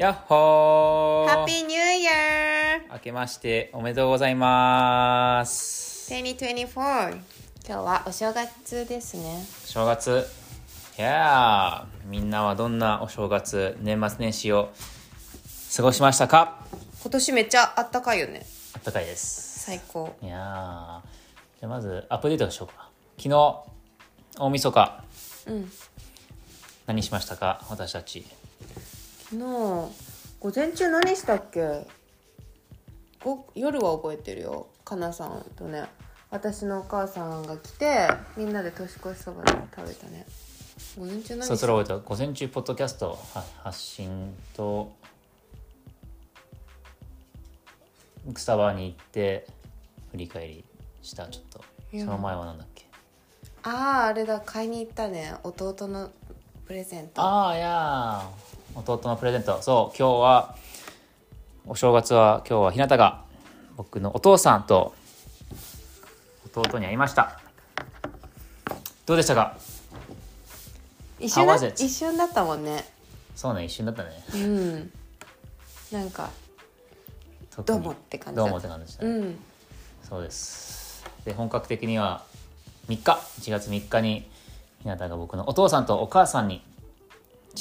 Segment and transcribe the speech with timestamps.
[0.00, 1.28] やっほー。
[1.28, 6.10] ハッピーニューイヤー明けましておめでとうございます。
[6.14, 7.20] 2024今
[7.66, 9.44] 日はお正月ですね。
[9.66, 10.24] 正月。
[10.96, 14.70] いやーみんなはどんなお正月年末年始を
[15.76, 16.64] 過ごしましたか？
[17.02, 18.46] 今年めっちゃあったかいよね。
[18.72, 19.66] あったかいです。
[19.66, 20.16] 最高。
[20.22, 22.88] いやーじゃあまずアップデートしようか。
[23.18, 23.54] 昨日
[24.38, 25.04] 大晦日。
[25.46, 25.70] うん。
[26.86, 27.62] 何しましたか？
[27.68, 28.24] 私たち
[29.30, 29.44] 昨日
[30.40, 31.86] 午前中何したっけ？
[33.22, 34.66] ご夜は覚えてるよ。
[34.84, 35.84] かなさんとね。
[36.30, 40.26] 私のお母さんが来てみんなで年越しそば食べたね。
[40.98, 44.90] 午前中何そうそれ覚えた午前中ポッドキャストは発信と
[48.34, 49.46] スタバに行って
[50.10, 50.64] 振り返り
[51.02, 51.64] したちょっと。
[51.96, 52.84] その前はなんだっけ？
[53.62, 54.40] あああれだ。
[54.40, 55.36] 買いに行ったね。
[55.44, 56.10] 弟の
[56.66, 57.22] プレゼント。
[57.22, 59.60] ああいやー弟のプレゼント。
[59.62, 60.56] そう今日は
[61.66, 63.24] お正月は今日は日向が
[63.76, 64.94] 僕のお父さんと
[66.54, 67.40] 弟に会いました。
[69.06, 69.56] どうでしたか？
[71.18, 71.56] 一瞬だ？
[71.68, 72.84] 一瞬だったもんね。
[73.34, 74.10] そうね一瞬だったね。
[74.34, 74.92] うん。
[75.92, 76.30] なんか
[77.66, 79.04] どうもって感じどうもって感じでした。
[79.04, 79.38] ね、うん。
[80.02, 81.04] そうです。
[81.24, 82.24] で本格的には
[82.88, 83.18] 3日。
[83.40, 84.28] 1月3日に
[84.82, 86.62] 日向が僕のお父さんとお母さんに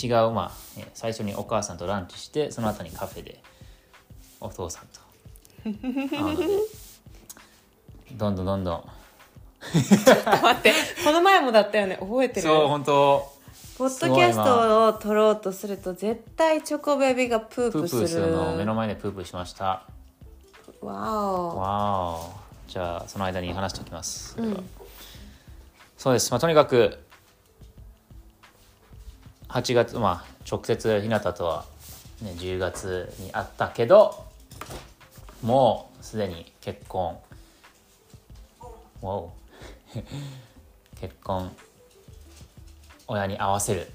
[0.02, 3.42] 違うまあえ最初にお母さんとランチしてその後にカフェで
[4.40, 5.00] お父さんと。
[8.14, 8.84] どんどんどんどん。
[9.62, 11.98] 待ってこの前もだったよね。
[12.00, 12.42] 覚えてる？
[12.48, 13.32] そう本当。
[13.78, 18.02] ポッドキャストを撮ろうとすると絶対チョコベビーがプープする。
[18.02, 19.84] プーするのを目の前でプープーしました。
[20.82, 21.58] わお。
[21.58, 22.50] わお。
[22.70, 24.70] じゃあその間に話しておきます、うん。
[25.98, 27.00] そうです、まあ、とにかく
[29.50, 31.66] 8月まあ直接日向とは、
[32.22, 34.24] ね、10月にあったけど
[35.42, 37.18] もうすでに結婚。
[41.00, 41.56] 結婚
[43.08, 43.90] 親に合わせる。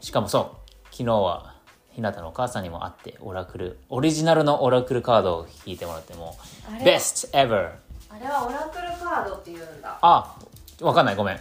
[0.00, 1.54] しかもそう昨日は
[1.90, 3.78] 日向のお母さんにも会ってオラクル。
[3.88, 6.36] オリジナルのオラクルカードを引いてもらっても
[6.70, 7.72] あれ？Best ever
[8.08, 9.98] あれはオラクルカードって言うんだ。
[10.00, 10.36] あ
[10.80, 11.16] わかんない。
[11.16, 11.40] ごめん。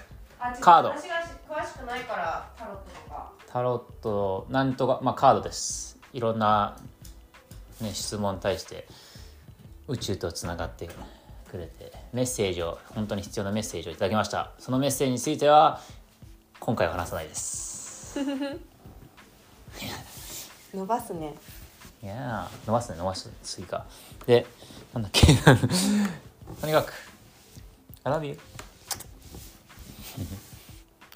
[0.60, 0.90] カード。
[0.90, 1.16] 私が
[1.52, 3.32] 詳しくないからタロットとか。
[3.46, 6.00] タロットなんとかまあカードです。
[6.14, 6.78] いろんな、
[7.82, 8.88] ね、質問に対して
[9.90, 10.88] 宇宙とつながって
[11.50, 14.52] くれてメッセージを本当に必要なメッセージをいただきました。
[14.60, 15.82] そのメッセージについては
[16.62, 18.18] 今回は話さないです。
[20.74, 21.36] 伸ばすね。
[22.02, 22.98] いやー伸ばすね。
[22.98, 23.86] 伸ばす追加
[24.26, 24.46] で
[24.94, 25.28] なんだっけ。
[26.62, 26.94] とにかく
[28.06, 28.40] I love you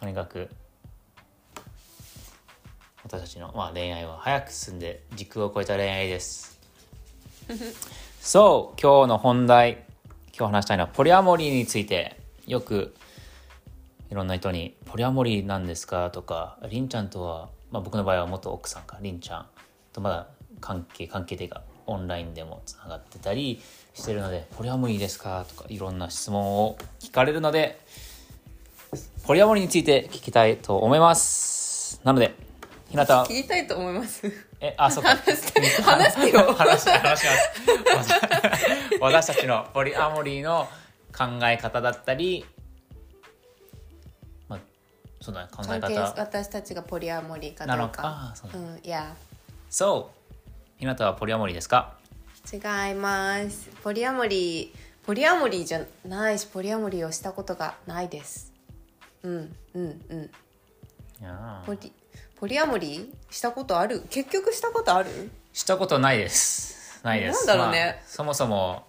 [0.05, 0.47] とにかく
[3.03, 6.59] 私たちの、まあ、恋愛は早く進んで時空を超えた恋愛です
[8.21, 9.83] そう今日の本題
[10.37, 12.93] 今日話したいのはポリアモリーについてよく
[14.11, 19.47] いろんな人に「ポリアモリーなんですか?」とか「りんちゃんとは、まあ、僕の場合は元奥さんかりんちゃん
[19.91, 20.27] とまだ
[20.61, 23.59] 関係関係というかオンラインでもつながってたり
[23.95, 27.79] してるので「ポリアモリーですか?」とかいろんな質問を聞かれるので
[29.25, 31.99] ポリアモリーについて聞きたいと思います。
[32.03, 32.35] なので
[32.89, 34.21] 日向聞きたいと思います。
[34.59, 35.09] えあそうか。
[35.15, 37.25] 話して話してよ話し話し
[37.95, 38.13] ます。
[39.01, 40.67] 私たちのポリアモリーの
[41.15, 42.45] 考え方だったり
[44.47, 44.59] まあ
[45.21, 46.13] そうだね考え方。
[46.17, 47.65] 私たちがポリアモリーか。
[47.65, 48.01] なのか。
[48.01, 48.51] かあそう。
[48.51, 49.15] だうんいや
[49.69, 50.33] そう
[50.77, 51.95] ひなたはポリアモリーですか？
[52.53, 52.57] 違
[52.91, 53.69] います。
[53.83, 58.51] ポリアモリーポリアモリーじゃないしポリアモリーをしたことがないです
[59.25, 60.29] うんうんうん。
[61.65, 61.91] ポリ
[62.35, 63.07] ポリアモリー？
[63.33, 64.01] したことある？
[64.09, 65.31] 結局したことある？
[65.53, 67.01] したことないです。
[67.03, 67.47] ないです。
[67.47, 67.95] なんだろうね。
[67.97, 68.85] まあそもそも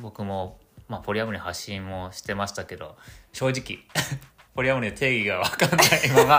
[0.00, 2.96] 僕も、まあ、ポリアモリー発信もしてましたけど
[3.32, 3.78] 正直
[4.54, 6.38] ポリアモリーの定義が分かんないま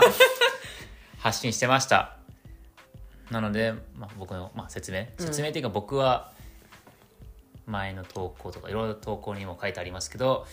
[1.18, 2.16] 発信してました。
[3.30, 5.06] なので、まあ、僕の、まあ、説明？
[5.18, 6.32] 説明っていうか僕は
[7.66, 10.46] 前の投稿とかいろいろ投稿にも書いてありますけど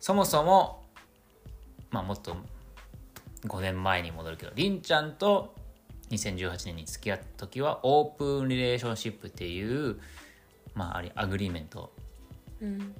[0.00, 0.82] そもそも、
[1.96, 2.36] まあ、もっと
[3.46, 5.54] 5年前に戻るけどりんちゃんと
[6.10, 9.98] 2018年に付き合った時はオープンリレーションシップっていう、
[10.74, 11.90] まあ、あれ agreement。
[12.60, 12.94] うん。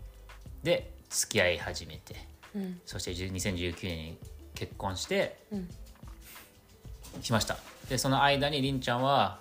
[0.62, 2.16] で付き合い始めて。
[2.54, 2.80] うん。
[2.86, 4.18] そして2019年に
[4.54, 5.68] 結婚してうん。
[7.20, 7.58] しました。
[7.90, 9.40] でその間にりんちゃんは、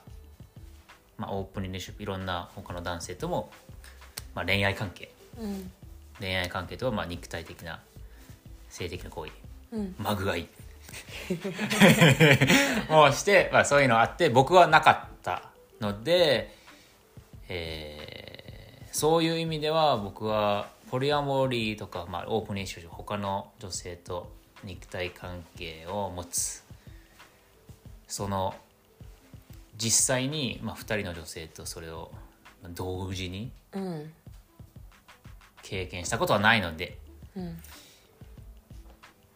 [1.17, 3.51] まあ、 open relationship いろんな他の男性とも、
[4.35, 5.13] まあ、恋愛関係。
[5.39, 5.71] うん。
[6.19, 7.79] 恋愛関係とはまあ肉体的な
[8.75, 9.31] 性的な行為。
[9.71, 9.95] うん。
[9.97, 10.47] まぐわい。
[12.89, 15.49] もうして、まあ、そういうのあって僕はなかった
[15.81, 16.55] ので、
[17.49, 18.15] えー
[18.95, 24.31] そういう意味では僕はポリアモリーとか、まあ、オープンにしよう他の女性と
[24.63, 26.63] 肉体関係を持つ。
[28.07, 28.55] その
[29.77, 32.09] 実際に、まあ、2人の女性とそれを
[32.69, 34.13] 同時にうん。
[35.61, 36.97] 経験したことはないので。
[37.35, 37.57] うん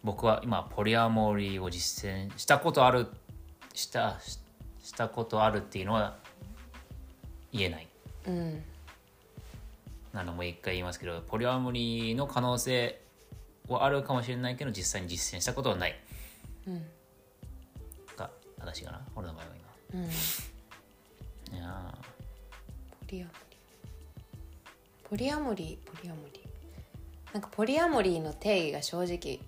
[0.03, 3.07] 僕は今ポリアモリーを実践したことある
[3.73, 4.39] したし
[4.81, 6.15] したことあるっていうのは
[7.51, 7.87] 言えない。
[8.27, 8.63] うん。
[10.13, 12.99] なのもう一回言いますけどポリアモリーの可能性
[13.67, 15.99] はあるかもしれないけど実際に実践したことはない。
[16.67, 16.83] うん。
[18.17, 18.29] が
[18.59, 19.01] 正しいかな？
[19.15, 19.51] 俺の場合は
[19.93, 20.09] うん。
[21.51, 21.99] 今いや
[23.01, 23.37] ポリアモリ。
[25.03, 26.39] ーポリアモリーポリアモリ。
[26.39, 29.39] ーなんかポリアモリーの定義が正直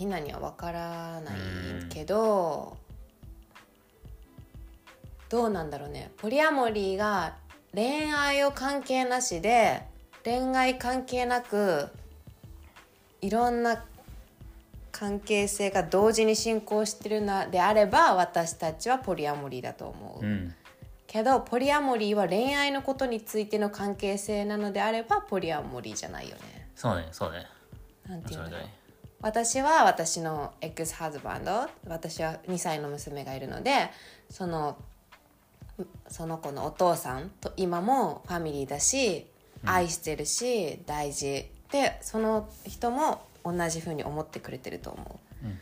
[0.00, 1.34] ひなには分からない
[1.90, 2.78] けど
[5.28, 6.10] どうなんだろうね。
[6.16, 7.34] ポリアモリーが
[7.74, 9.82] 恋愛を関係なしで
[10.24, 11.90] 恋愛関係なく
[13.20, 13.84] いろんな
[14.90, 20.24] 関係性が同時に進行してるのであれば私たちはポリアモリーだと思う。
[20.24, 20.54] ーうん。
[21.06, 26.70] けどポリアモリーは恋愛のことについての関係性なのであればポリアモリーじゃないよね。
[26.74, 27.44] そうねそうね。
[28.08, 28.79] なんていうんだろう
[29.22, 33.90] 私は私のエクスハズバンド私は2歳の娘がいるので
[34.30, 34.76] その
[36.08, 39.26] その子のお父さんと今もファミリーだし
[39.64, 41.50] 愛してるし、大事。
[41.70, 45.46] でその人も同じふうに思ってくれてると思う。
[45.46, 45.58] うん。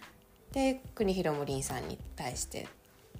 [0.53, 2.69] で国広もりんさんに対して。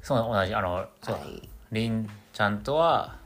[0.03, 0.55] そう同じ。
[0.55, 1.17] あのそう。
[1.17, 3.17] 愛りんちゃんとは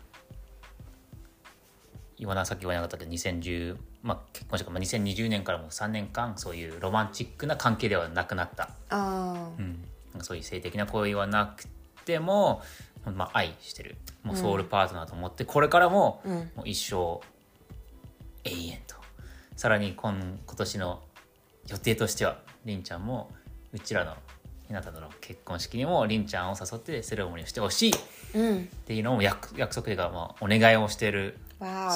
[2.19, 9.61] 言わなさっき言わなかったけど2010まあ結婚しまあ2020年からもう3年間そういうロマンチックな関係ではなくなった、あー。
[9.61, 11.67] うん、なんかそういう性的な行為はなく
[12.05, 12.63] ても、
[13.05, 13.97] まあ、愛してる。
[14.23, 16.35] もうソウルパートナーと思って、これからも,、うん。
[16.57, 17.21] もう一生
[18.45, 18.97] 永遠と。
[19.57, 21.03] さらに今今年の
[21.69, 23.31] 予定としてはりんちゃんも
[23.73, 24.15] うちらの
[24.67, 27.93] ひなたとの結婚式にもりんちゃんを誘ってセレモニーをしてほしい。
[28.35, 28.59] うん。
[28.59, 31.39] っていうのを約約束というか、まあ、お願いをしてる。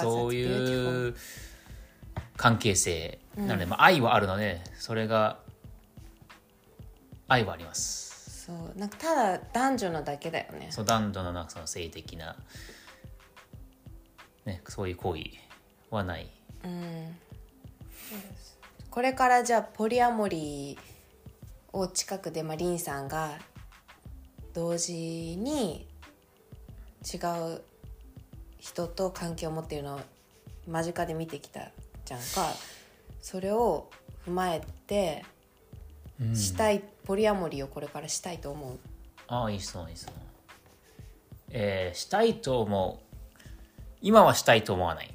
[0.01, 1.15] そう.いう
[2.37, 3.19] 関係性。
[3.37, 5.39] なので、まあ、愛はあるのでそれが
[7.29, 8.47] 愛はあります。
[8.47, 8.79] そう。
[8.79, 10.69] なんかただ男女のだけだよね。
[10.71, 12.37] そう男女のなんかその性的な、
[14.45, 15.23] ね、そういう行為
[15.91, 16.31] はない。
[16.65, 17.17] うん。
[18.91, 23.39] これからじゃあポリアモリーを近くで、まあ、リンさんが
[24.55, 24.95] 同時
[25.37, 25.87] に
[27.05, 27.19] 違
[27.57, 27.63] う
[28.59, 30.01] 人と関係を持っているのを
[30.67, 31.71] 間近で見てきた
[32.07, 32.55] じゃんか
[33.21, 33.91] それを
[34.27, 35.25] 踏まえて
[36.35, 38.79] したい、ポリアモリーをこれからしたいと思う。
[39.29, 40.15] ああいい質問いい質問。
[41.51, 43.19] えーしたいと思う。
[44.01, 45.13] 今はしたいと思わない。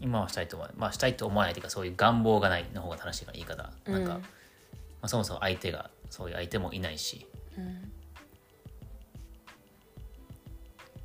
[0.00, 0.76] 今はしたいと思わない。
[0.78, 3.70] まあしたいと思わないというかそういう願望がないの方が正しいかな言い方。
[3.90, 4.26] なんか、うんま
[5.02, 7.26] あ、そもそも相手がそういう相手もいないし、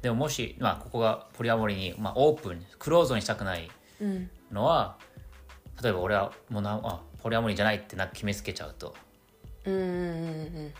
[0.01, 3.69] でももし、まあ、ここがポリアモリに、まあ、オープンクローズにしたくない
[4.03, 4.97] うんのは
[5.81, 8.95] 例えば俺はもうなあポリアモリじゃないってなんか決めつけちゃうと。
[9.65, 9.83] うんうんう
[10.67, 10.73] ん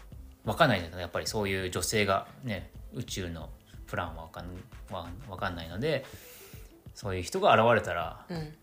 [0.46, 3.50] 分かんないじゃないやっぱりそういう女性がね宇宙の
[3.88, 4.46] プランは分かん
[4.94, 6.06] わ分かんないので
[6.94, 8.38] そういう人が現れたらうん。
[8.38, 8.54] うん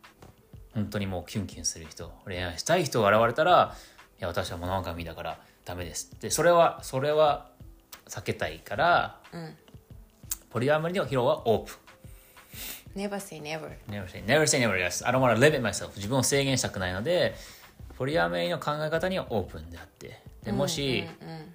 [0.73, 3.75] 本当にもうキュンキュンする人恋愛したい人が現れたら
[4.21, 6.13] いや私はモノガミだからダメです。
[6.15, 7.51] ってそれはそれは
[8.07, 9.57] 避けたいからうん。
[10.51, 11.77] ポリアモリのヒロはオープン
[12.97, 13.71] Never say never.
[13.89, 15.07] Never say never say never yes.
[15.07, 15.91] I don't want to limit myself.
[15.97, 17.35] 自分を制限したくないので
[17.97, 20.21] ポリアメリの考え方にはオープンであって。
[20.43, 21.55] でもし、うんうん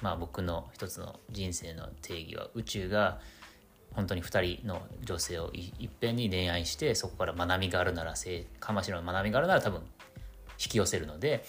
[0.00, 3.18] まあ僕の一つの人生の定義は宇宙が
[3.92, 11.44] 本当に2人の女性をいいっぺんに恋愛してそこから学びがあるなら性かましの学びがあるなら多分引き寄せるので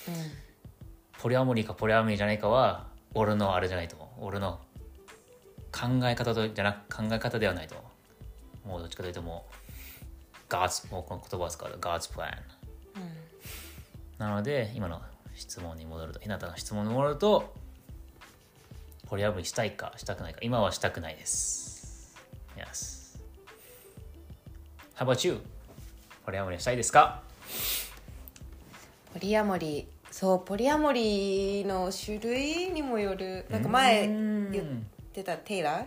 [1.22, 4.26] ポリアモリーかポリアモリーじゃないかは俺のあれじゃないと思う。
[4.26, 4.60] 俺の
[5.72, 7.89] 考え方とじゃなく考え方ではないと思う
[8.70, 9.46] もうどっちかというとも
[10.50, 12.38] う God's もうこの言葉を使うと God's plan
[14.18, 15.02] なので今の
[15.36, 17.54] 質問に戻ると日向の質問に戻ると
[19.08, 20.40] ポリアモリーしたいかしたくないか。
[20.44, 22.16] 今はしたくないです。
[22.56, 23.20] Yes
[24.96, 25.40] How about you?
[26.26, 27.22] ポリアモリーしたいですか？
[29.14, 29.82] ポリアモリ。
[29.82, 33.46] ーそうポリアモリーの種類にもよる。
[33.50, 34.52] なんか前うん。
[34.52, 34.66] 言っ
[35.14, 35.86] てたテイラー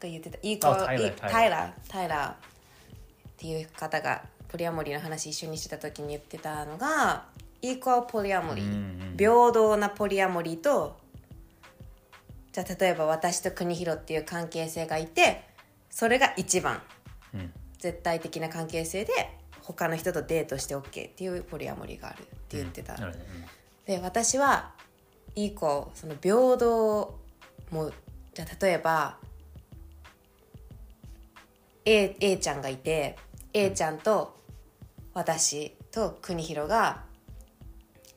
[0.00, 0.38] が言ってた。
[0.42, 1.08] イーコあタイラー。
[1.08, 2.30] イタイラータイラー。
[2.32, 2.34] っ
[3.36, 7.24] ていう方がポリアモリーの話一緒にしてた時に言ってたのが
[7.60, 8.62] イークアルポリアモリ。
[8.62, 8.76] ー、うんう
[9.14, 9.16] ん。
[9.16, 10.96] 平等なポリアモリーと
[12.52, 15.44] じゃあ例えば私と国広っていう関係性がいて
[15.90, 16.80] それが一番
[17.34, 17.52] うん。
[17.78, 19.12] 絶対的な関係性で
[19.62, 23.48] 他の人とデートして OK っていうポリアモリーがあるって言ってた、なるほどね。
[23.84, 24.72] で私は
[25.34, 27.18] イーコその平等
[27.70, 27.92] も
[28.32, 29.18] じゃあ例えば
[31.86, 33.16] A, A ちゃんがいて
[33.54, 34.36] A ちゃんと
[35.14, 37.04] 私と国広が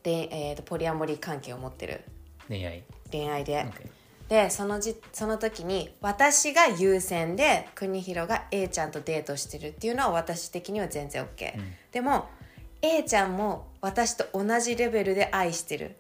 [0.03, 2.01] で、えー、とポリアモリー関係を持ってる。
[2.49, 2.83] うん恋愛。
[3.11, 3.89] 恋愛で、OK
[4.29, 11.73] でそのじその時に私が優先で国広が A ちゃんとデートしてるっていうのは私的には全然 OK、ん。
[11.91, 12.29] でも
[12.81, 15.95] A ちゃんも私と同じレベルで愛してる、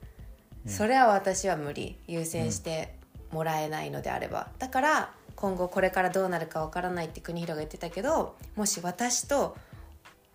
[0.67, 1.97] それは私は無理。
[2.07, 2.95] 優先して
[3.31, 9.57] もらえないのであれば、だから今後これからどうなるかわからないって国広が言ってたけどもし私と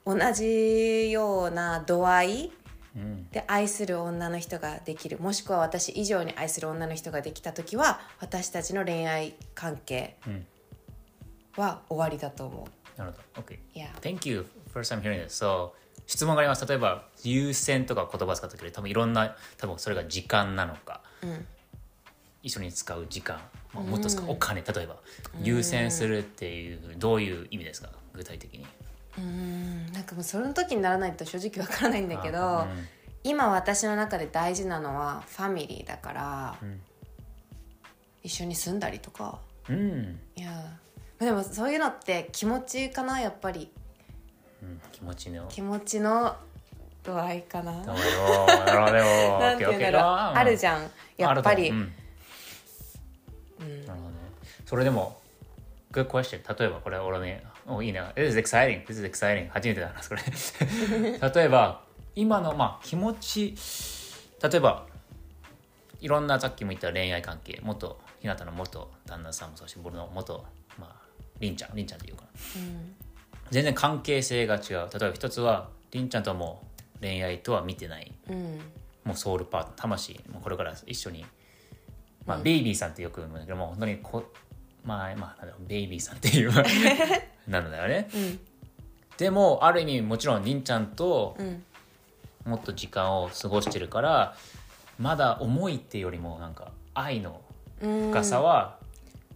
[0.06, 2.52] 同じような度合い
[2.96, 3.28] うん。
[3.30, 10.46] で愛する女の人ができるもしくは私以上に愛する女の人ができた時は私たちの恋愛関係うん。
[11.56, 13.42] は終わりだと思なるほど。
[13.42, 13.58] OK う。
[13.74, 15.44] いや Thank you first time hearing this.
[15.44, 15.70] So
[16.06, 16.66] 質問があります。
[16.66, 21.46] 例えば優先とか言葉使ったけど多分いろんな多分それが時間なのか、ん
[22.44, 23.40] 一緒に使う時間、
[23.72, 24.96] まあ、もっと使うお金例えば
[25.42, 27.88] 優先するっていうどういう意味ですか？
[28.12, 28.66] 具体的に。
[29.18, 29.90] うん。
[29.92, 32.68] なんかもうその時にならないと正直わからないんだけど、あ
[33.24, 36.80] 今私の中で大事なのはファミリーだから、ん。
[38.22, 39.38] 一緒に住んだりとか。
[39.68, 40.50] うん、うんいや
[41.18, 43.70] でもそういうのって気持ちかなやっぱり。
[44.62, 45.46] うん気持ちの。
[45.48, 46.36] 気持ちの
[47.02, 47.82] 度合いかな。
[50.34, 51.72] あるじゃんやっぱり、
[54.66, 55.20] それでも
[55.92, 60.20] Good question 例えばこれ俺ねおいいな This is exciting This is exciting 初めてだなそれ。
[61.34, 61.82] 例えば
[62.14, 63.54] 今のまあ気持ち
[64.42, 64.86] 例えば
[66.00, 70.44] いろんなさっきも言った恋愛関係元日向の元旦那さんもそうし僕の元
[70.78, 71.04] まあ
[71.40, 72.28] りんちゃんりんちゃんっていうかな。
[73.50, 74.62] 全然関係性が違う。
[74.92, 76.66] 例えば一つはりんちゃんとはも
[76.96, 78.12] う恋愛とは見てない。
[78.28, 78.60] うん。
[79.04, 80.14] もうソウルパート魂。
[80.32, 81.24] もうこれから一緒に、
[82.26, 84.24] まあベイビーさんってよく言うんだけどもう本当にこ
[84.84, 86.52] まあまあなんだろうベイビーさんっていう
[87.48, 88.38] なのだよね、ん。
[89.16, 91.62] でもある意味もちろんりんちゃんとうん。
[92.44, 94.36] もっと時間を過ごしてるから
[94.98, 97.40] まだ思いっていうよりもなんか愛の
[97.80, 98.10] うん。
[98.10, 98.78] 深さは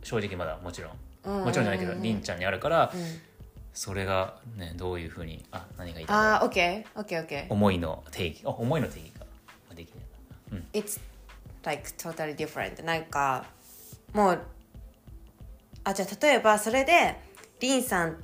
[0.02, 0.92] 正直まだもちろん、
[1.24, 1.44] うん。
[1.44, 3.20] もちろんじゃないけどりんちゃんにあるから、うん。
[3.72, 7.52] それがねどういうふうにあ何が言いたいんだろうあー、オッケー、オッケー、オッケー。
[7.52, 8.42] 思いの定義。
[8.44, 9.98] あ思いの定義ができる
[10.72, 11.00] It's
[11.64, 12.82] like totally different.
[12.84, 13.44] なんか、
[14.12, 14.40] もう、
[15.88, 17.16] あ、じゃあ例えばそれで、
[17.60, 18.22] リンさん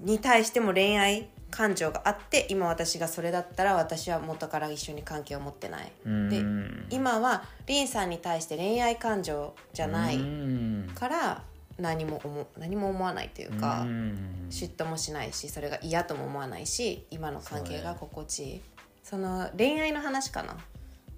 [0.00, 5.92] に対しても恋愛感情があって、今私がそれだったら私は元から一緒に関係を持ってない。
[6.04, 6.28] うん。
[6.28, 10.90] で、今はリンさんに対して恋愛感情じゃないうん。
[10.94, 11.42] から
[11.78, 14.48] 何も思何も思わないというか、うん。
[14.50, 18.62] 嫉妬もしないしそれが嫌とも思わないし今の関係が心地いい。
[19.04, 20.56] その恋愛の話かな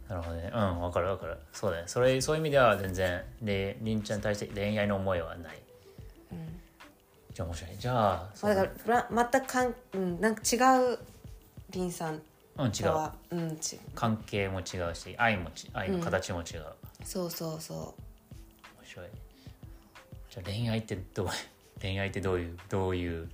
[0.08, 0.50] なるほどね。
[0.54, 1.36] うん分かる分かる。
[1.52, 1.82] そうだね。
[1.86, 5.58] それそういう意味では全然でりんちゃんに対して恋愛の思いはない、
[7.34, 7.76] じゃあ面白い。
[7.78, 10.56] じゃあまあだからら全くかん、うん、なんか違
[10.94, 10.98] う
[11.70, 12.22] リンさん
[12.58, 12.72] うん違う。
[12.84, 16.74] とはうんち関係も違うし愛もち愛の形も違う、面
[17.04, 17.94] そうそうそ
[18.84, 19.06] 白い。
[20.30, 21.28] じゃあ恋愛ってどう
[21.80, 23.30] 恋愛ってどういうどういう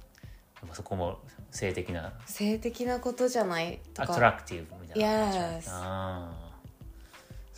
[0.72, 1.18] そこも
[1.50, 4.20] 性的なう性的なことじゃないとアトか。
[4.20, 6.43] ラクティブみたいな感じ Yes ああ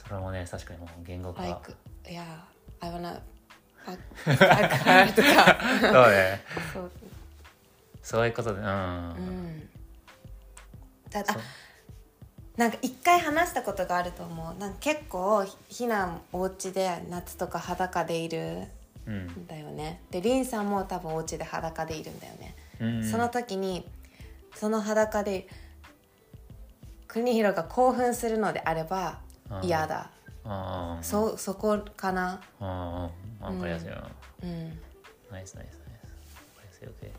[0.08, 1.74] それもね確かにもう言語化、like
[2.08, 2.44] いや
[2.80, 3.20] I wanna
[3.84, 5.58] fuck fuck her とか。
[5.80, 6.40] そうね。
[6.72, 6.90] そう。
[8.02, 9.68] そういうことでうん、うん。
[11.10, 11.42] ただそう。
[12.56, 14.58] なんか一回話したことがあると思う。
[14.58, 18.68] なんか結構ひひなお家で夏とか裸でいる
[19.06, 19.26] うん。
[19.26, 20.02] んだよね。
[20.10, 23.88] でリンさんも多分お家で裸でいるんだよね、うんその時に
[24.54, 25.46] その裸で
[27.08, 29.20] 国広が興奮するのであれば
[29.62, 30.10] 嫌だ。
[30.44, 31.02] あー。
[31.02, 32.40] そそこかな。
[32.60, 33.10] あ
[33.40, 34.08] あ分かりやすいな、
[34.42, 34.78] うん。
[35.30, 35.70] ナイスナイスナイス。
[35.70, 37.10] 分かりやすい OK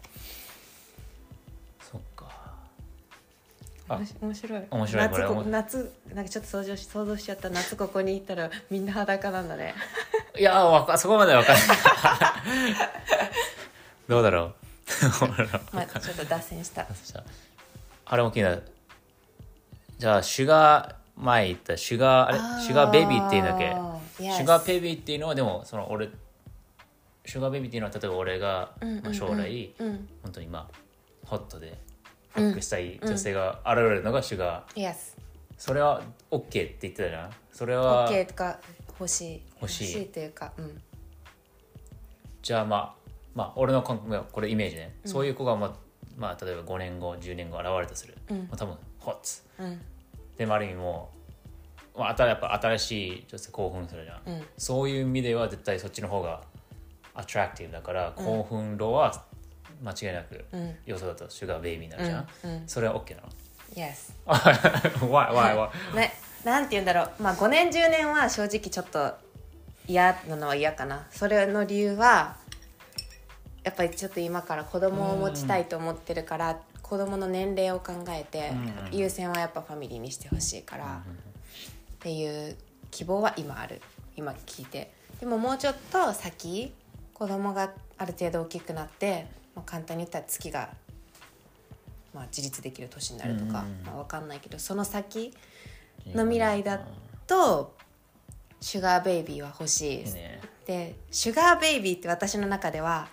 [1.92, 2.28] そっか。
[3.90, 4.00] あ。
[4.22, 4.64] 面白い。
[4.70, 5.24] 面白いこれ。
[5.24, 7.50] 夏こおも夏なんかちょっと想像し想像しちゃった。
[7.50, 9.74] 夏ここに行ったらみんな裸なんだね
[10.38, 11.78] いやわかそこまでは分かんない。
[14.08, 14.56] どうだろう。
[15.20, 16.88] どうだろうまあちょっと脱線した。
[18.06, 18.64] あれも気になる。
[19.98, 23.76] じゃあシュガー前言ったシュガーあれシュガーベイビーっていうんだっけ？
[24.24, 26.10] シュガーベイビーっていうのはでもその俺
[27.26, 29.04] シュガーベイビーっていうのは例えば俺が、うんうんうん。
[29.04, 30.10] まあ、将来、うん。
[30.24, 30.78] 本当にまあ
[31.26, 31.78] ホットで
[32.32, 35.18] ハックしたい女性が現れるのがシュガー、Yes
[35.58, 37.32] それは OK って言ってたじゃん？
[37.52, 38.60] それは OK とか
[39.00, 39.42] 欲しい。
[39.60, 40.06] 欲しい。
[40.06, 40.82] というかうん。
[42.44, 45.74] じゃあまあまあ俺の感覚がこれイメージね、そういう子がまあ、
[46.16, 48.38] まあ、例えば5年後10年後現れたとする、うん。
[48.38, 49.44] まあ、多分ホッツ。
[49.60, 49.82] うん
[50.38, 51.10] でもある意味も
[51.96, 54.46] う、まあ、やっぱ新しい女性興奮するじゃん、うん。
[54.58, 56.42] そういう意味では絶対そっちの方が
[57.14, 59.26] アトラクティブだから、興奮度は
[59.84, 60.76] 間違いなくうん。
[60.86, 62.52] 要素だとシュガーベイビーになるじゃん、うん。
[62.52, 62.64] うん。
[62.68, 63.30] それは OK なの
[63.74, 65.96] ？Yes Why, why, why?
[65.96, 66.14] ね
[66.46, 67.24] なんて言うんだろう。
[67.24, 69.16] まあ5年10年は正直ちょっと
[69.88, 71.08] 嫌なのは嫌かな。
[71.12, 72.38] それの理由は
[73.64, 76.58] やっぱりちょっと今から子供を持ちたいと思ってるから
[76.90, 78.52] 子供の年齢を考えて
[78.92, 81.04] うん優先はやっぱファミリーにしてほしいから
[81.98, 82.56] っていう
[82.92, 83.82] 希望は今ある。
[84.16, 84.92] 今聞いて。
[85.20, 86.74] でももうちょっと先
[87.14, 90.70] 子供がある程度大きくなって、まあ、簡単に言ったら月が、
[92.14, 95.34] まあ、自立できる年になるとか、うんまあ、分かんないけどその先
[96.06, 96.82] の未来だ
[97.26, 97.76] と
[98.62, 99.98] シュガーベイビーは欲しい。
[100.00, 100.40] いいね。
[100.66, 103.08] でシュガーベイビーって私の中では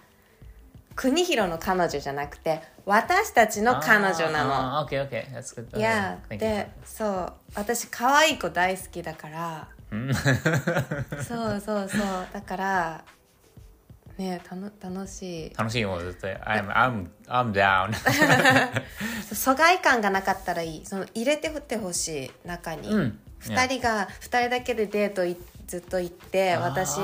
[0.97, 4.79] 国広の彼女じゃなくて私たちの彼女なの。
[4.79, 5.79] あー OK OK that's good.
[5.79, 6.39] いや Thank you.
[6.39, 7.33] でそう。
[7.55, 9.69] 私可愛い子大好きだから。
[9.91, 10.15] うん。
[10.15, 12.01] そうそうそう。
[12.33, 13.05] だから
[14.19, 15.55] ねたの楽しい。
[15.57, 16.37] 楽しいもん絶対。
[16.37, 17.93] I'm, I'm, I'm down.
[19.35, 20.87] 疎外感がなかったらいい。
[20.87, 23.19] その入れてってほしい中に、うん。
[23.41, 25.37] 2人が2人だけでデートい
[25.67, 26.63] ずっと行ってあー。
[26.63, 27.01] 私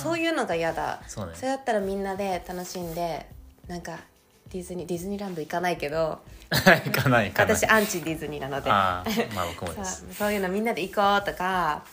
[0.00, 1.02] そういうのが嫌だ。
[1.06, 1.32] そうね。
[1.42, 3.26] れだったらみんなで楽しんで
[3.68, 3.98] なんか
[4.50, 7.56] ディズニーディズニーランド行かないけど 行かない行かない。
[7.56, 8.70] 私アンチディズニーなので。
[8.70, 10.04] ああまあ僕もです。
[10.12, 11.84] そういうのみんなで行こうとか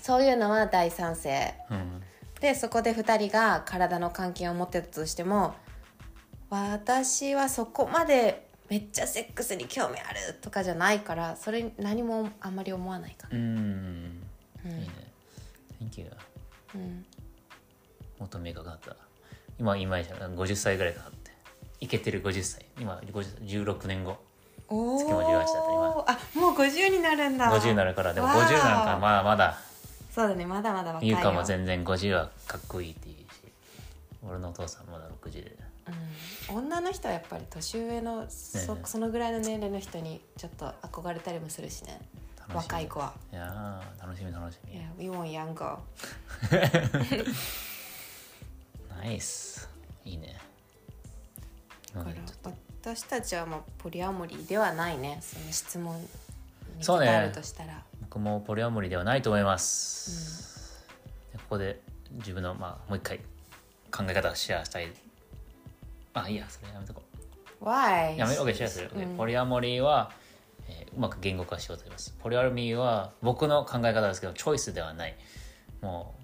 [0.00, 2.02] そういうのは大賛成うん。
[2.40, 5.54] でそこで2人が体の関係を持ってたとしても
[6.50, 14.22] 私はそこまでめっちゃセックスに興味あるとかじゃないからそれ何もあんまり思わないかな、うん。
[14.64, 14.88] いいね。
[15.80, 16.10] Thank you
[16.74, 17.06] うん、
[18.18, 18.94] もっと明確だった
[19.58, 21.30] 今今じゃん50歳ぐらいかなって。
[21.80, 22.64] いけてる50歳。
[22.78, 24.16] 今50 16年後。
[24.68, 26.04] お月も18だった今。
[26.06, 27.52] あもう50になるんだ。
[27.52, 28.36] 50になるからでもわあ。
[28.48, 29.58] 50なんかまだまだ。
[30.10, 31.16] そうだねまだまだ若いよ。
[31.16, 33.24] ゆうかも全然50はかっこいいって言うし
[34.28, 35.56] 俺のお父さんまだ60で
[36.50, 38.80] うん、女の人はやっぱり年上のそ,、ね。
[38.84, 42.00] えそのぐらいの年齢の人にちょっと憧れたりもするしね。
[42.52, 43.12] 若い子は。
[43.32, 44.74] いやー楽しみ楽しみ。
[44.74, 45.76] Yeah, we want younger
[48.98, 49.68] ナイス。
[50.04, 50.36] いいね。
[51.94, 55.18] 今だから私たちはまあポリアモリーではないね。
[55.22, 56.08] その質問に
[56.80, 57.06] そうね。
[57.06, 57.74] 答えるとしたら。
[57.74, 60.84] と僕もポリアモリではないと思います、
[61.32, 61.80] でここで
[62.14, 63.18] 自分のまあもう一回
[63.90, 64.88] 考え方をシェアしたい。
[66.14, 67.02] あいいやそれやめとこ
[67.60, 67.64] う。
[67.64, 68.16] Why?
[68.16, 69.16] やめ OK シェアする、うん。
[69.16, 70.10] ポリアモリーは、
[70.68, 72.16] えーうまく言語化しようと思います。
[72.18, 75.16] ポリアモリーは僕の考え方ですけどチョイスではない。
[75.82, 76.14] も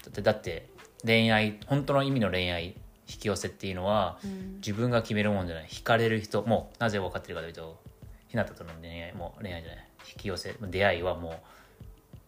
[0.00, 0.68] うだってだって
[1.04, 2.74] 恋愛本当の意味の恋愛
[3.08, 4.56] 引き寄せっていうのは、うん。
[4.56, 5.66] 自分が決めるもんじゃない。
[5.66, 7.80] 惹かれる人もうなぜ分かってるかというと
[8.28, 9.88] ひなたとの恋愛もう恋愛じゃない。
[10.10, 11.40] 引き寄せ出会いはも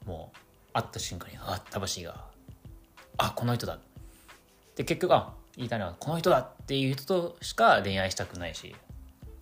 [0.06, 0.36] うもう
[0.72, 2.24] 会った瞬間にあ魂が
[3.18, 3.78] あこの人だ。
[4.76, 8.74] で結局あ言いたいのはこの人だっていう人としか恋愛したくないし。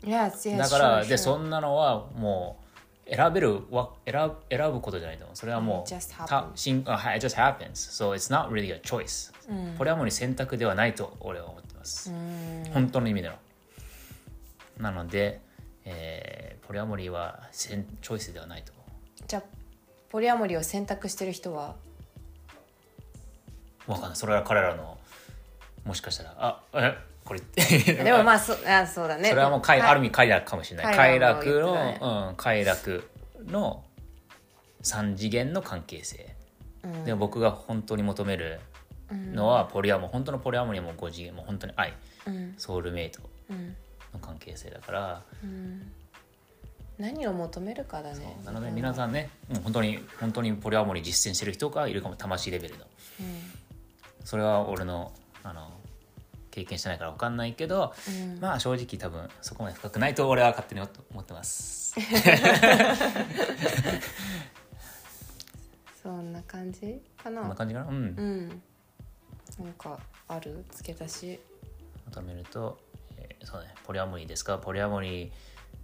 [0.04, 1.18] Yes, yes, だから、sure, で sure.
[1.18, 2.67] そんなのはもう
[3.10, 6.56] 選べるわ選選ぶことじゃないとそれはもう just た happens.
[6.56, 7.72] しんあはい just happens.
[7.72, 9.76] So it's not really a choice、うん。
[9.76, 12.64] これはもう選択ではないと俺は思ってます、うん。
[12.72, 13.34] 本当の意味での。
[14.78, 15.40] なので、
[15.84, 18.74] えーポリアモリーはチョイスではないと
[19.26, 19.42] じゃあ
[20.10, 21.76] ポリアモリーを選択してる人は？
[23.86, 24.16] わかんない。
[24.16, 24.98] それは彼らの
[25.86, 26.34] もしかしたら。
[26.38, 27.40] あえこれ。
[28.02, 29.28] でもまあそあそうだね。
[29.28, 29.90] それはもう快、はい。
[29.90, 30.96] ある意味快楽かもしれない。
[30.96, 33.10] 快快楽の、うん、快楽
[33.46, 33.84] の
[34.82, 36.34] 3次元の関係性、
[36.82, 37.04] うん。
[37.04, 38.60] でも僕が本当に求める
[39.10, 41.92] のはポリアモ本当のポリアモリーも5次元もう本当に愛。
[42.26, 42.54] うん。
[42.56, 43.76] ソウルメイトうん。
[44.14, 45.92] の関係性だから、うん。
[46.96, 48.40] 何を求めるかだね。
[48.46, 52.16] なので皆さんねもう本当に本当にポリアモリー実践してる人がいるかも。
[52.16, 52.86] 魂レベルの。
[54.24, 55.12] それは俺の
[55.44, 55.70] あの
[56.64, 58.32] 経験してないから分かんないけど、うん。
[58.32, 61.94] うんまあ正直多分そこまで深くないと俺は勝手に思ってます。
[66.02, 67.40] そんな感じかな？
[67.42, 67.88] こんな感じかな？
[67.88, 67.96] うん。
[67.96, 68.48] うん。
[69.58, 70.64] なんかある？
[70.70, 71.40] 付け足し。
[72.06, 72.78] まとめると、
[73.16, 73.74] えーそうね。
[73.84, 74.58] ポリアモリーですか？
[74.58, 75.30] ポリアモリー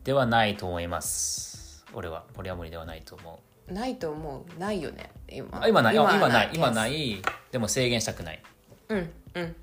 [0.05, 1.85] ではないと思います。
[1.93, 2.25] 俺は。
[2.35, 3.73] ポリアモリーではないと思う。
[3.73, 4.59] ないと思う？
[4.61, 5.63] ないよね今。
[5.63, 5.95] あ今ない。
[5.97, 6.51] 今今ない。
[6.55, 7.23] 今ない。
[7.51, 8.43] でも制限したくない。
[8.89, 9.13] うん。
[9.35, 9.57] うん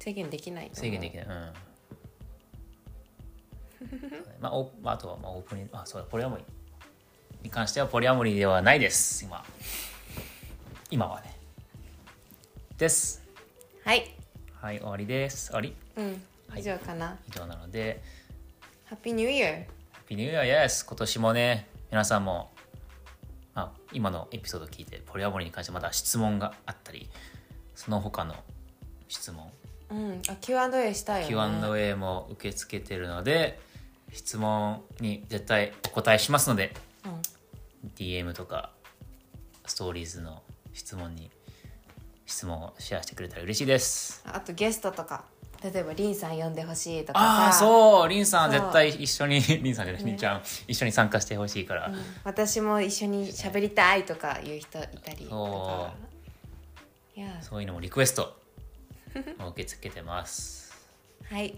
[0.00, 1.26] 制限できない制限できない。
[1.26, 1.52] うん。
[4.40, 6.42] まあ、おまああとはまあオープニングあそうだポリアモリ。
[6.42, 6.46] ー
[7.44, 9.24] に関してはポリアモリーではないです。
[9.24, 9.44] 今。
[10.90, 11.36] 今はね。
[12.76, 13.22] です。
[13.84, 14.12] はい。
[14.54, 15.46] はい終わりです。
[15.46, 15.76] 終わり。
[15.96, 16.22] うん。
[16.48, 16.60] はい。
[16.60, 18.02] 以上かな、以上なので。
[18.90, 22.50] ハッピーニューイヤーハッピーニューイヤー yes 今年もね皆さんも、
[23.54, 27.08] まあ、今のエピソードを聞いてポリアモリーに関してまだ質問があったり
[27.76, 28.34] その他の
[29.06, 29.48] 質問
[29.90, 30.22] うん。
[30.28, 31.60] あ Q&A したいよね。
[31.60, 33.60] Q&A も受け付けてるので
[34.12, 36.74] 質問に絶対お答えしますので
[37.04, 37.22] うん。
[37.96, 38.70] DM とか
[39.66, 41.30] ストーリーズの質問に
[42.26, 44.22] 質問をシェアしてくれたら嬉しいです。
[44.26, 45.24] あとゲストとか
[45.62, 48.08] 例えばリンさん呼んでほしいとかああさそう。
[48.08, 50.16] リンさん絶対一緒に リンさんじゃないりん。
[50.16, 52.02] ちゃん一緒に参加してほしいから、うん。
[52.24, 55.94] 私も一緒に喋りたいとかいう人いたりとか。
[57.14, 57.42] いや。
[57.42, 58.22] そういうのもリクエスト。
[58.22, 58.39] を
[59.50, 60.74] 受け付けてます。
[61.28, 61.40] はい。
[61.40, 61.52] はい。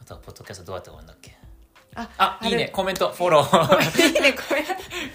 [0.00, 1.36] あとはポッドキャストどうやって終わるんだっけ？
[1.96, 2.66] ああいいね。
[2.66, 4.06] るコメントフォロー。
[4.06, 4.62] いいねこれ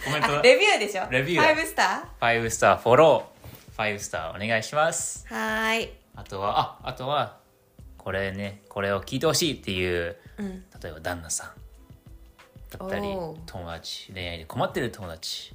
[0.03, 0.39] コメント。
[0.39, 1.07] あレビューでしょ？
[1.09, 1.41] レビュー。
[1.41, 3.95] だ5スタ5スターフォロー。
[3.95, 5.25] 5スターお願いします。
[5.29, 5.93] ーはーい。
[6.15, 7.39] あとはああとは
[7.97, 10.65] これねこれを聞いてほしいっていううん。
[10.81, 11.51] 例えば旦那さん。
[12.77, 13.03] だったり
[13.45, 15.53] 友達恋愛で困ってる友達。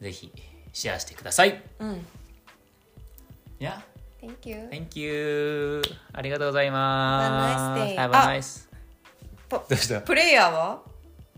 [0.00, 0.30] ぜひ
[0.72, 1.62] シェアしてください。
[1.78, 2.06] うん。
[3.60, 3.82] いや
[4.20, 4.68] Thank you.
[4.70, 5.82] Thank you.
[6.12, 7.82] ありがとうございます。
[7.82, 7.96] Have a nice day.
[7.96, 8.68] Have あ a nice
[9.48, 10.00] ポどうした？
[10.00, 10.82] プレイヤーは？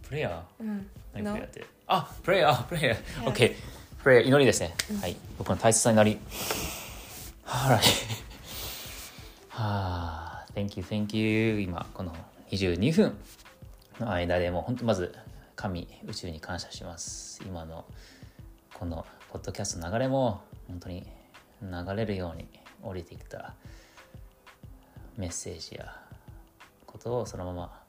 [0.03, 0.65] プレイヤー？
[0.65, 0.91] うん。
[1.13, 1.67] 何プレイヤーって？
[1.87, 3.25] あプレイヤープレイヤー。
[3.25, 3.55] OK
[4.03, 5.17] プレイヤー祈りですね、はい。
[5.37, 6.21] 僕の大切な祈り。
[7.45, 7.79] はい
[9.51, 11.61] はあ Thank you thank you.
[11.61, 12.15] 今この
[12.51, 13.19] 22分
[14.01, 15.15] の間でもう本当まず
[15.55, 17.43] 神宇宙に感謝します。
[17.45, 17.85] 今の
[18.73, 21.07] このポッドキャストの流れも本当に
[21.63, 22.49] 流れるように
[22.83, 23.55] 降りてきた
[25.17, 25.95] メッセージや
[26.87, 27.81] ことをそのまま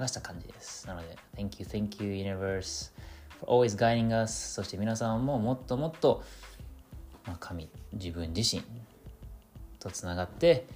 [0.00, 0.86] 流した感じです。
[0.86, 2.92] なので、Thank you, thank you, universe,
[3.40, 4.54] for always guiding us.
[4.54, 6.22] そして皆さんももっともっと、
[7.26, 8.62] まあ、神、自分自身
[9.78, 10.66] とつながって、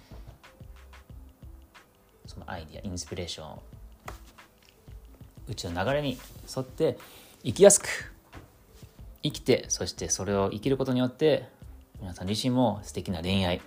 [2.27, 3.63] そのアイディア、インスピレーションを
[5.49, 6.19] 宇宙の流れに
[6.55, 6.99] 沿って
[7.43, 7.89] 生きやすく
[9.23, 11.49] 生きて、そしてそれを生きることによって、
[12.01, 13.61] 皆さん自身も素敵な恋愛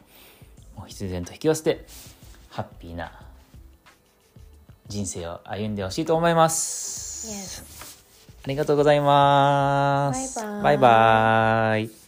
[0.77, 1.85] を必然と引き寄せて、
[2.49, 3.11] ハッピーな
[4.87, 7.27] 人生を歩んでほしいと思います。
[7.27, 7.81] Yes
[8.43, 10.39] ありがとうございます。
[10.39, 12.00] バイバイバイバイ